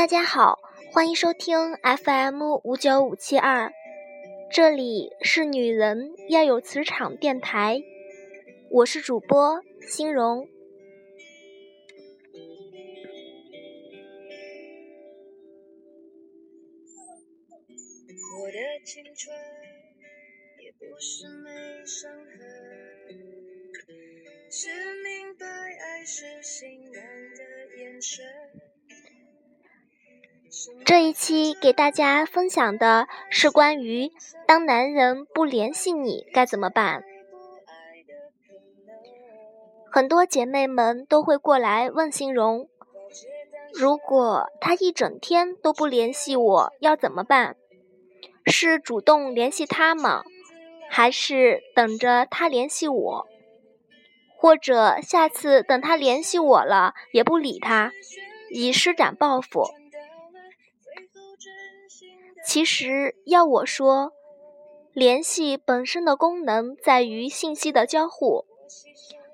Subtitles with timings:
[0.00, 0.58] 大家好，
[0.94, 3.70] 欢迎收听 FM 五九五七二，
[4.50, 7.82] 这里是女人要有磁场电台，
[8.70, 10.48] 我是主播欣荣。
[18.38, 19.36] 我的青春
[20.62, 21.50] 也不是没
[21.84, 23.20] 伤痕，
[24.48, 24.68] 只
[25.04, 27.04] 明白爱是心暖
[27.34, 28.24] 的眼神。
[30.84, 34.10] 这一期给大家分享的是关于
[34.46, 37.02] 当男人不联系你该怎么办。
[39.90, 42.68] 很多姐妹们都会过来问欣荣：
[43.72, 47.56] 如果他一整天都不联系我，要怎么办？
[48.46, 50.22] 是主动联系他吗？
[50.88, 53.26] 还是等着他联系我？
[54.36, 57.92] 或者下次等他联系我了也不理他，
[58.50, 59.64] 以施展报复？
[62.50, 64.12] 其实要我说，
[64.92, 68.44] 联系本身的功能在于信息的交互，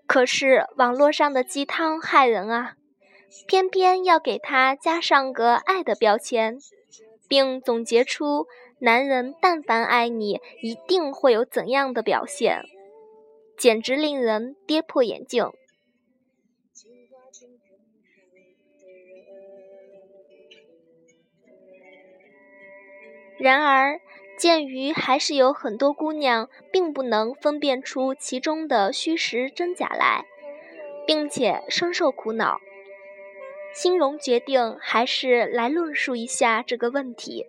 [0.07, 2.77] 可是网络上的鸡汤害人啊，
[3.47, 6.59] 偏偏要给它加上个爱的标签，
[7.27, 8.47] 并总结出
[8.81, 12.67] 男人但凡爱你，一定会有怎样的表现，
[13.57, 15.51] 简直令人跌破眼镜。
[23.39, 24.01] 然而，
[24.39, 30.25] 鉴于还是有很多姑娘并不能分辨出其中的虚实真假来，
[31.07, 32.59] 并且深受苦恼，
[33.75, 37.47] 欣荣决定还是来论述一下这个问题。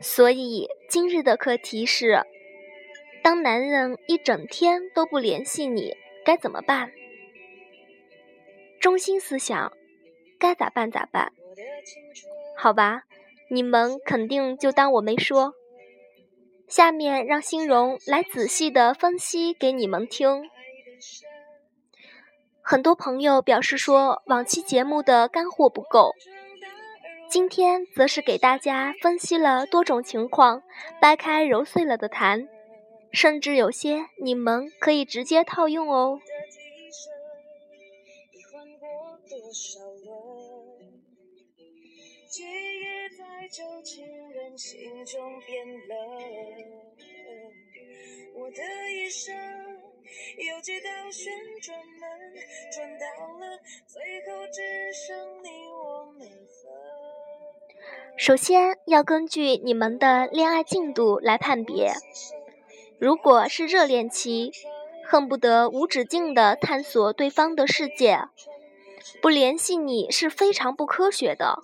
[0.00, 2.24] 所以今日的课题是：
[3.22, 6.92] 当男人一整天都不联系你，该怎么办？
[8.80, 9.72] 中心思想：
[10.38, 11.32] 该咋办咋办？
[12.56, 13.04] 好吧。
[13.50, 15.54] 你们肯定就当我没说。
[16.66, 20.48] 下面让欣荣来仔细的分析给你们听。
[22.62, 26.12] 很多朋友表示说往期节目的干货不够，
[27.28, 30.62] 今天则是给大家分析了多种情况，
[30.98, 32.48] 掰开揉碎了的谈，
[33.12, 36.18] 甚至有些你们可以直接套用哦。
[43.48, 45.98] 就情人心中变冷。
[48.36, 48.56] 我的
[48.92, 51.32] 一生有几道旋
[51.62, 52.10] 转门，
[52.72, 53.04] 转到
[53.38, 56.72] 了最后只剩你我没分。
[58.16, 61.92] 首先要根据你们的恋爱进度来判别。
[62.98, 64.52] 如果是热恋期，
[65.04, 68.20] 恨不得无止境的探索对方的世界，
[69.20, 71.58] 不联系你是非常不科学的。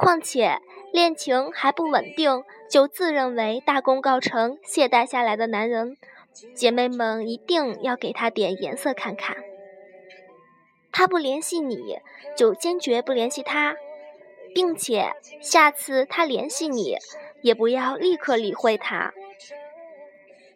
[0.00, 0.62] 况且
[0.94, 5.98] 恋情还不稳定，就自认为大功告成、懈怠下来的男人，
[6.54, 9.36] 姐妹们一定要给他点颜色看看。
[10.90, 11.98] 他不联系你，
[12.34, 13.76] 就坚决不联系他，
[14.54, 15.12] 并且
[15.42, 16.96] 下次他联系你，
[17.42, 19.12] 也不要立刻理会他。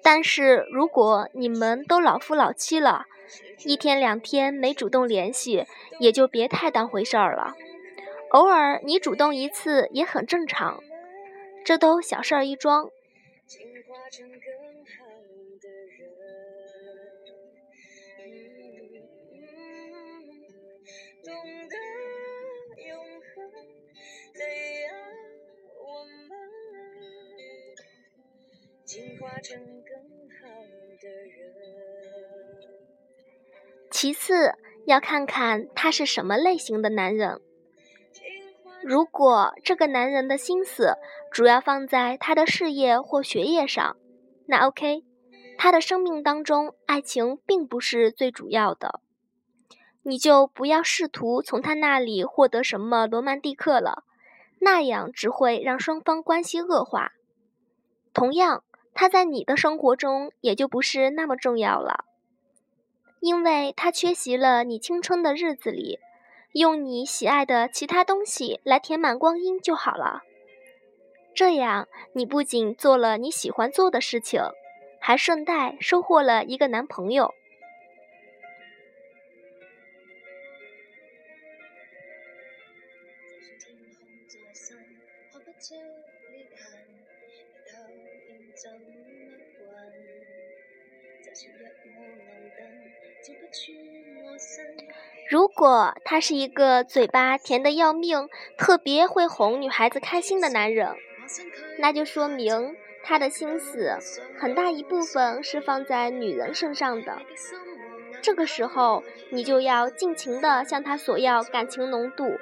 [0.03, 3.05] 但是如果你们都老夫老妻了，
[3.67, 5.67] 一天两天没主动联系，
[5.99, 7.55] 也就别太当回事儿了。
[8.35, 10.83] 偶尔你主动一次也很正常，
[11.65, 12.91] 这都小事儿一桩。
[33.93, 34.55] 其次，
[34.87, 37.41] 要看看他是什么类型的男人。
[38.87, 40.99] 如果这个男人的心思
[41.33, 43.97] 主要放在他的事业或学业上，
[44.47, 45.05] 那 OK，
[45.57, 49.01] 他的生命当中爱情并不是最主要的，
[50.03, 54.05] 你就不要试图从他那里获得什么罗曼蒂克了，
[54.61, 57.13] 那样只会让双方关系恶化。
[58.13, 62.05] 同样，他在你的生活中也就不是那么重要了，
[63.21, 65.99] 因为他缺席了你青春的日子里。
[66.55, 70.23] 用你喜爱的其他东西来填满光阴就好了。
[71.35, 74.41] 这样，你不仅做了你喜欢做的事情，
[75.01, 77.35] 还顺带收获了一个男朋友。
[95.31, 98.29] 如果他是一个嘴巴甜的要命、
[98.59, 100.95] 特别会哄女孩子开心的男人，
[101.79, 103.99] 那就说明他的心思
[104.39, 107.23] 很大一部分是放在女人身上的。
[108.23, 112.39] 这个时候，你就要尽情的向他索要感情浓度，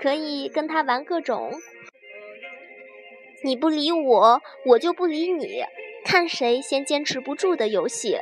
[0.00, 1.52] 可以跟他玩各种
[3.44, 5.64] “你不理我，我就不理你”，
[6.06, 8.16] 看谁先坚持不住的游戏。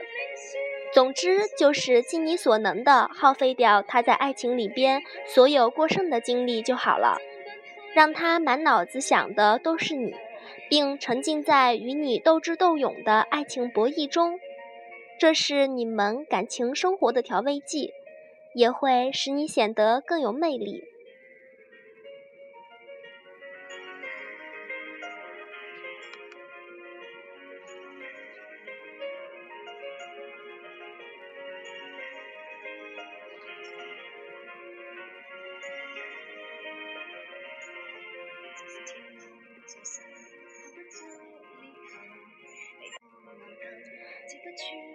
[0.94, 7.19] 总之就是尽你所能的耗费掉他在爱情里边所有过剩的精力就好了，
[7.94, 10.14] 让他满脑子想的都是你，
[10.70, 14.38] 并沉浸在与你斗智斗勇的爱情博弈中，
[15.19, 17.92] 这是你们感情生活的调味剂，
[18.54, 20.84] 也会使你显得更有魅力。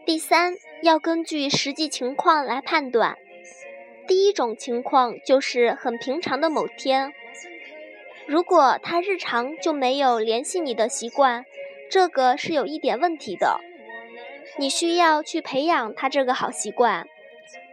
[0.05, 3.17] 第三，要根据实际情况来判断。
[4.07, 7.13] 第一种情况就是很平常的某天，
[8.25, 11.45] 如果他日常就没有联系你的习惯，
[11.91, 13.59] 这个是有一点问题的。
[14.57, 17.07] 你需要去培养他这个好习惯，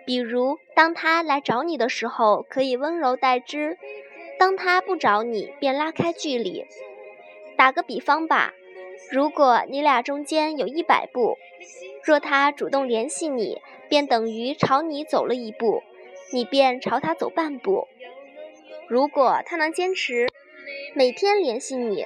[0.04, 3.76] 比如当他来找你的时候，可以温柔待之；
[4.38, 6.66] 当他不找你，便拉开距离。
[7.56, 8.52] 打个比方吧。
[9.10, 11.36] 如果你俩中间有一百步，
[12.04, 15.82] 若他主动联系你，便等于朝你走了一步，
[16.32, 17.88] 你便朝他走半步。
[18.88, 20.28] 如果他能坚持
[20.94, 22.04] 每天联系你，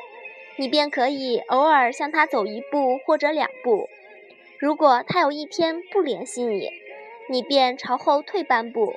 [0.57, 3.89] 你便可以偶尔向他走一步或者两步。
[4.59, 6.71] 如果他有一天不联系你，
[7.29, 8.95] 你便朝后退半步。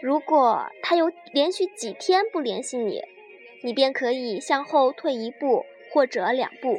[0.00, 3.02] 如果他有连续几天不联系你，
[3.66, 5.66] 你便可以向后退一步。
[5.92, 6.78] 或者两步。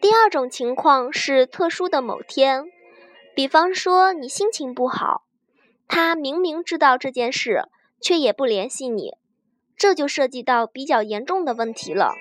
[0.00, 2.64] 第二种情况是特殊的某天，
[3.34, 5.24] 比方说你心情不好，
[5.88, 7.62] 他明明知道这件事，
[8.02, 9.19] 却也不联系你。
[9.80, 12.12] 这就涉及到比较严重的问题了。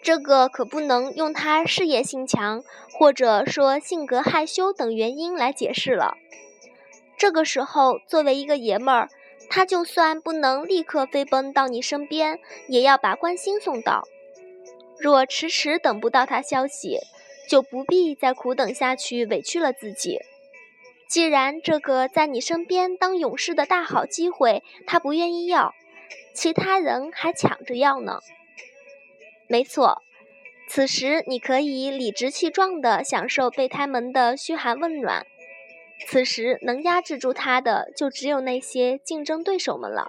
[0.00, 2.62] 这个可不能用他事业心强，
[2.92, 6.16] 或者说性格害羞等原因来解释了。
[7.16, 9.08] 这个时候，作为一个爷们儿，
[9.50, 14.04] 他就算不能立刻飞奔到你身边，也要把关心送到。
[15.00, 16.98] 若迟迟等不到他消息，
[17.48, 20.20] 就不必再苦等下去，委屈了自己。
[21.08, 25.74] 既然这个在你身边当勇士的大好机会，他不愿意要。
[26.34, 28.20] 其他人还抢着要呢。
[29.48, 30.02] 没错，
[30.68, 35.26] 此时你可以理直气壮地享受备胎们的嘘寒问暖。
[36.06, 40.08] 此时能压制住他的，就只有那些竞争对手们了。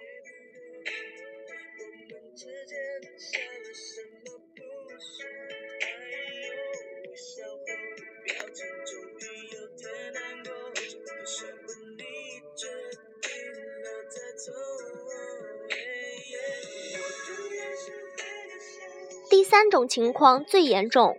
[19.50, 21.18] 三种情况最严重，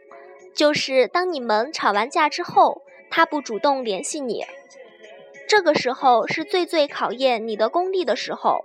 [0.55, 4.47] 就是当你们吵完架之后，他不主动联系你，
[5.49, 8.65] 这个时候是最最考验你的功力的时候。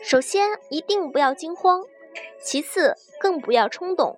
[0.00, 1.80] 首先，一定不要惊慌；
[2.40, 4.16] 其次，更不要冲动；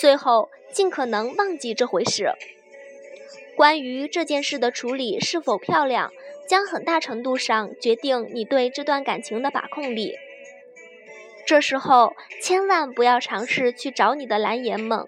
[0.00, 2.32] 最后，尽可能忘记这回事。
[3.54, 6.10] 关于这件事的处理是否漂亮，
[6.48, 10.16] 将很大程度上决定你对这段感情的把控力。
[11.46, 15.06] 这时候千万不要尝试去找你的蓝颜们，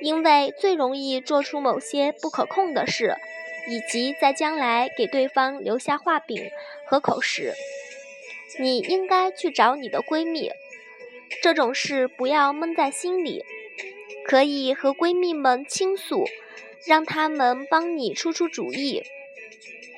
[0.00, 3.16] 因为最容易做出某些不可控的事，
[3.68, 6.50] 以及在将来给对方留下画饼
[6.86, 7.52] 和口实。
[8.58, 10.50] 你应该去找你的闺蜜，
[11.42, 13.44] 这种事不要闷在心里，
[14.24, 16.24] 可以和闺蜜们倾诉，
[16.86, 19.02] 让她们帮你出出主意，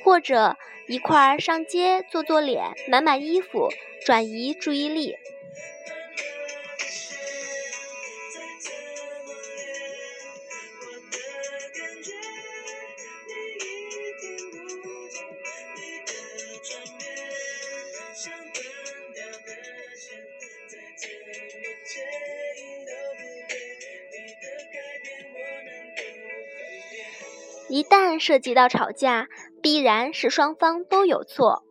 [0.03, 0.57] 或者
[0.89, 3.69] 一块儿上街做做脸、买买衣服，
[4.05, 5.17] 转移注意力。
[27.71, 29.29] 一旦涉及到吵架，
[29.63, 31.65] 必然是双方都有错。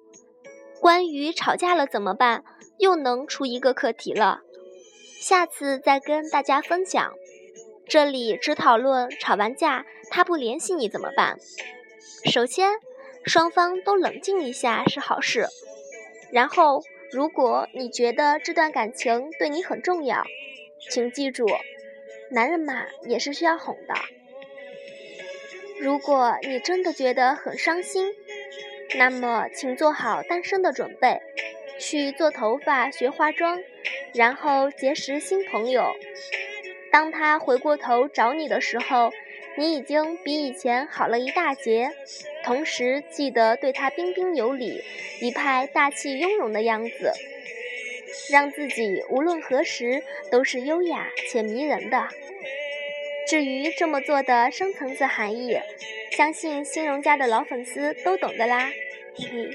[0.80, 2.46] 关于吵架了怎么办，
[2.78, 4.40] 又能出一个课题了。
[5.20, 7.14] 下次再跟大家分享。
[7.86, 11.38] 这里只讨论吵完架他不联系你怎么办。
[12.24, 12.72] 首先，
[13.26, 15.48] 双方都冷静一下是好事。
[16.32, 20.24] 然后，如果你觉得这段感情对你很重要，
[20.90, 21.46] 请记住，
[22.32, 23.94] 男人嘛也是需要哄的。
[25.80, 28.14] 如果你真的觉得很伤心，
[28.98, 31.22] 那么请做好单身的准备，
[31.80, 33.60] 去做头发、学化妆。
[34.14, 35.94] 然后结识新朋友。
[36.92, 39.12] 当他回过头找你的时候，
[39.56, 41.92] 你已经比以前好了一大截。
[42.44, 44.84] 同时记得对他彬彬有礼，
[45.22, 47.14] 一派大气雍容的样子，
[48.32, 52.08] 让自己无论何时都是优雅且迷人的。
[53.30, 55.56] 至于这么做的深层次含义，
[56.18, 58.72] 相信新荣家的老粉丝都懂的啦。
[59.16, 59.52] 嘿嘿。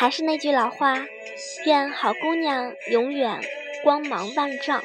[0.00, 1.06] 还是那句老话，
[1.66, 3.38] 愿好姑娘永远
[3.84, 4.82] 光芒万丈。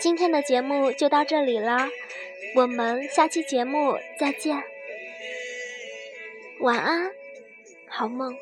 [0.00, 1.90] 今天的节目就到这里了，
[2.56, 4.64] 我们下期节目再见，
[6.60, 7.10] 晚安，
[7.88, 8.34] 好梦。